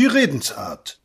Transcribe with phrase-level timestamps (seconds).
[0.00, 0.98] Die Redensart.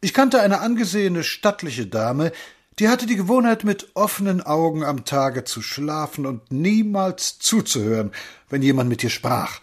[0.00, 2.32] Ich kannte eine angesehene stattliche Dame,
[2.78, 8.10] die hatte die Gewohnheit, mit offenen Augen am Tage zu schlafen und niemals zuzuhören,
[8.48, 9.60] wenn jemand mit ihr sprach.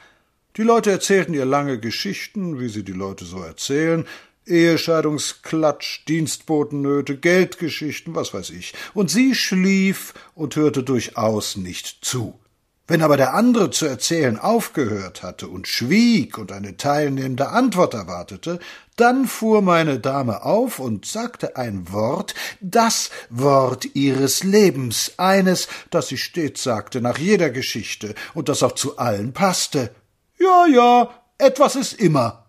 [0.55, 4.05] Die Leute erzählten ihr lange Geschichten, wie sie die Leute so erzählen,
[4.45, 12.39] Ehescheidungsklatsch, Dienstbotennöte, Geldgeschichten, was weiß ich, und sie schlief und hörte durchaus nicht zu.
[12.87, 18.59] Wenn aber der andere zu erzählen aufgehört hatte und schwieg und eine teilnehmende Antwort erwartete,
[18.95, 26.09] dann fuhr meine Dame auf und sagte ein Wort, das Wort ihres Lebens, eines, das
[26.09, 29.93] sie stets sagte nach jeder Geschichte und das auch zu allen passte.
[30.37, 32.45] Ja, ja, etwas ist immer.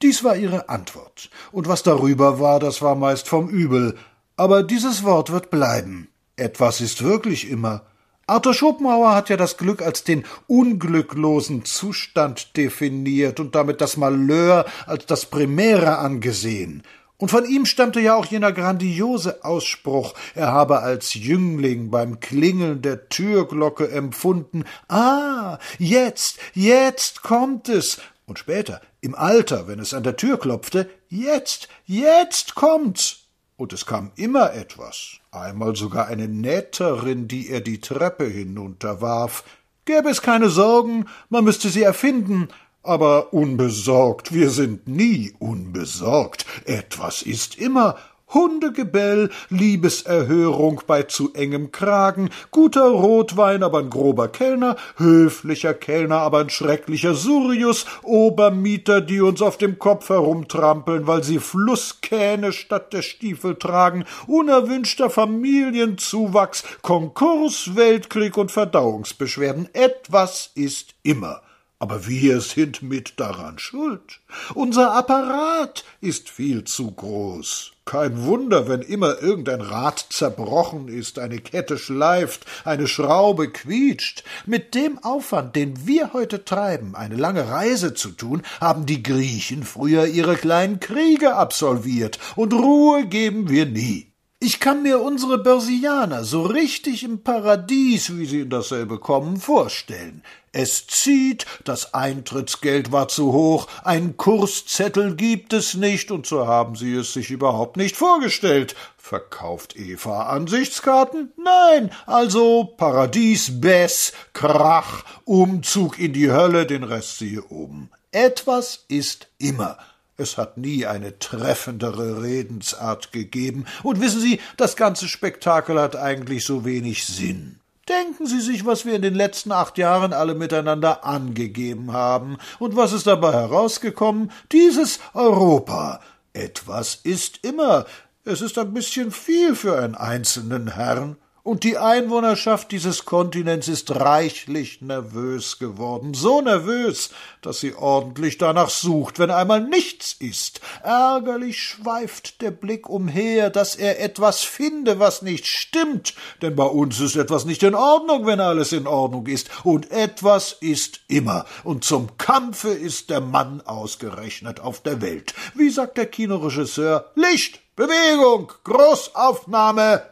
[0.00, 3.98] Dies war ihre Antwort, und was darüber war, das war meist vom Übel,
[4.36, 6.08] aber dieses Wort wird bleiben.
[6.36, 7.87] Etwas ist wirklich immer.
[8.28, 14.66] Arthur Schopenhauer hat ja das Glück als den unglücklosen Zustand definiert und damit das Malheur
[14.86, 16.82] als das Primäre angesehen.
[17.16, 22.82] Und von ihm stammte ja auch jener grandiose Ausspruch, er habe als Jüngling beim Klingeln
[22.82, 30.02] der Türglocke empfunden, ah, jetzt, jetzt kommt es, und später, im Alter, wenn es an
[30.02, 33.27] der Tür klopfte, jetzt, jetzt kommt's.
[33.58, 39.42] Und es kam immer etwas, einmal sogar eine Nähterin, die er die Treppe hinunterwarf.
[39.84, 42.50] Gäbe es keine Sorgen, man müsste sie erfinden,
[42.84, 47.96] aber unbesorgt, wir sind nie unbesorgt, etwas ist immer,
[48.32, 56.40] Hundegebell, Liebeserhörung bei zu engem Kragen, guter Rotwein, aber ein grober Kellner, höflicher Kellner, aber
[56.40, 63.02] ein schrecklicher Surius, Obermieter, die uns auf dem Kopf herumtrampeln, weil sie Flusskähne statt der
[63.02, 69.68] Stiefel tragen, unerwünschter Familienzuwachs, Konkurs, Weltkrieg und Verdauungsbeschwerden.
[69.72, 71.42] Etwas ist immer.
[71.80, 74.20] Aber wir sind mit daran schuld.
[74.54, 77.72] Unser Apparat ist viel zu groß.
[77.84, 84.24] Kein Wunder, wenn immer irgendein Rad zerbrochen ist, eine Kette schleift, eine Schraube quietscht.
[84.44, 89.62] Mit dem Aufwand, den wir heute treiben, eine lange Reise zu tun, haben die Griechen
[89.62, 94.12] früher ihre kleinen Kriege absolviert, und Ruhe geben wir nie.
[94.40, 100.22] Ich kann mir unsere Börsianer so richtig im Paradies, wie sie in dasselbe kommen, vorstellen.
[100.52, 106.76] Es zieht, das Eintrittsgeld war zu hoch, ein Kurszettel gibt es nicht, und so haben
[106.76, 108.76] sie es sich überhaupt nicht vorgestellt.
[108.96, 111.32] Verkauft Eva Ansichtskarten?
[111.36, 117.90] Nein, also Paradies, Bess, Krach, Umzug in die Hölle, den Rest siehe oben.
[118.12, 119.78] Etwas ist immer.
[120.20, 126.44] Es hat nie eine treffendere Redensart gegeben, und wissen Sie, das ganze Spektakel hat eigentlich
[126.44, 127.60] so wenig Sinn.
[127.88, 132.74] Denken Sie sich, was wir in den letzten acht Jahren alle miteinander angegeben haben, und
[132.74, 134.32] was ist dabei herausgekommen?
[134.50, 136.00] Dieses Europa.
[136.32, 137.86] Etwas ist immer.
[138.24, 141.16] Es ist ein bisschen viel für einen einzelnen Herrn
[141.48, 147.08] und die Einwohnerschaft dieses Kontinents ist reichlich nervös geworden, so nervös,
[147.40, 150.60] dass sie ordentlich danach sucht, wenn einmal nichts ist.
[150.82, 157.00] Ärgerlich schweift der Blick umher, dass er etwas finde, was nicht stimmt, denn bei uns
[157.00, 161.82] ist etwas nicht in Ordnung, wenn alles in Ordnung ist, und etwas ist immer, und
[161.82, 165.32] zum Kampfe ist der Mann ausgerechnet auf der Welt.
[165.54, 167.10] Wie sagt der Kinoregisseur?
[167.14, 170.02] Licht, Bewegung, Großaufnahme,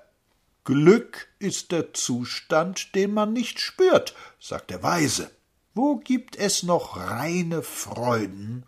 [0.67, 5.31] Glück ist der Zustand, den man nicht spürt, sagt der Weise.
[5.75, 8.65] Wo gibt es noch reine Freuden?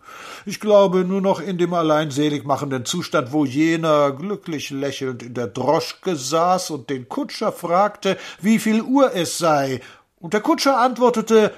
[0.47, 5.35] Ich glaube nur noch in dem allein selig machenden Zustand, wo jener glücklich lächelnd in
[5.35, 9.81] der Droschke saß und den Kutscher fragte, wie viel Uhr es sei,
[10.21, 11.53] und der Kutscher antwortete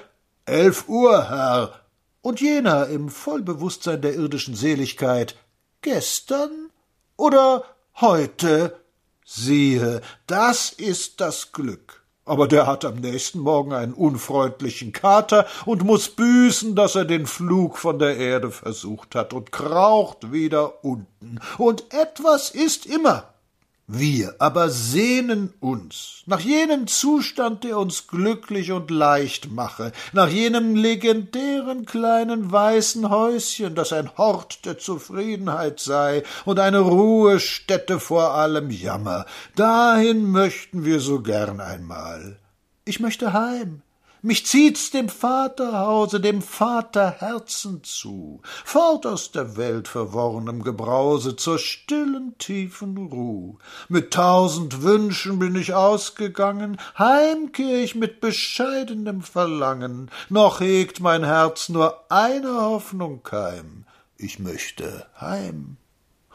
[0.45, 1.81] Elf Uhr, Herr,
[2.23, 5.35] und jener im Vollbewusstsein der irdischen Seligkeit
[5.81, 6.71] Gestern
[7.15, 7.63] oder
[7.99, 8.80] heute
[9.33, 12.03] Siehe, das ist das Glück.
[12.25, 17.25] Aber der hat am nächsten Morgen einen unfreundlichen Kater und muss büßen, dass er den
[17.25, 21.39] Flug von der Erde versucht hat und kraucht wieder unten.
[21.57, 23.30] Und etwas ist immer.
[23.93, 30.77] Wir aber sehnen uns nach jenem Zustand, der uns glücklich und leicht mache, nach jenem
[30.77, 38.69] legendären kleinen weißen Häuschen, das ein Hort der Zufriedenheit sei und eine Ruhestätte vor allem
[38.69, 39.25] Jammer.
[39.57, 42.39] Dahin möchten wir so gern einmal.
[42.85, 43.81] Ich möchte heim,
[44.21, 52.37] mich zieht's dem Vaterhause, dem Vaterherzen zu, fort aus der Welt verworrenem Gebrause zur stillen,
[52.37, 53.57] tiefen Ruh.
[53.89, 61.69] Mit tausend Wünschen bin ich ausgegangen, heimkehr ich mit bescheidenem Verlangen, noch hegt mein Herz
[61.69, 63.85] nur eine Hoffnung keim,
[64.17, 65.77] ich möchte heim.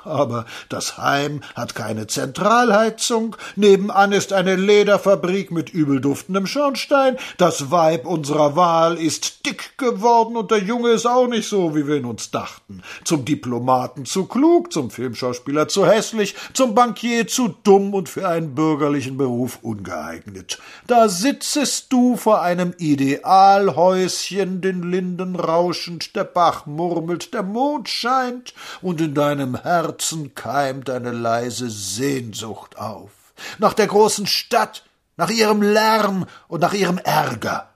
[0.05, 8.07] Aber das Heim hat keine Zentralheizung, nebenan ist eine Lederfabrik mit übelduftendem Schornstein, das Weib
[8.07, 12.05] unserer Wahl ist dick geworden und der Junge ist auch nicht so, wie wir ihn
[12.05, 12.83] uns dachten.
[13.05, 18.55] Zum Diplomaten zu klug, zum Filmschauspieler zu hässlich, zum Bankier zu dumm und für einen
[18.55, 20.59] bürgerlichen Beruf ungeeignet.
[20.87, 28.55] Da sitzest du vor einem Idealhäuschen, den Linden rauschend, der Bach murmelt, der Mond scheint,
[28.83, 33.33] und in deinem Herzen Herzen keimt eine leise Sehnsucht auf.
[33.59, 34.85] Nach der großen Stadt,
[35.17, 37.71] nach ihrem Lärm und nach ihrem Ärger.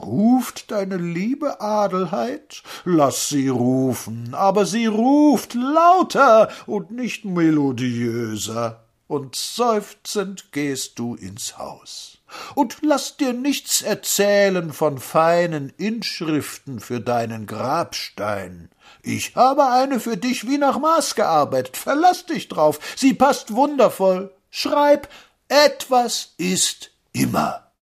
[0.00, 2.62] Ruft deine liebe Adelheid?
[2.86, 8.82] Lass sie rufen, aber sie ruft lauter und nicht melodiöser.
[9.06, 12.15] Und seufzend gehst du ins Haus.
[12.54, 18.70] Und lass dir nichts erzählen von feinen Inschriften für deinen Grabstein.
[19.02, 21.76] Ich habe eine für dich wie nach Maß gearbeitet.
[21.76, 22.80] Verlass dich drauf.
[22.96, 24.34] Sie passt wundervoll.
[24.50, 25.08] Schreib,
[25.48, 27.65] etwas ist immer.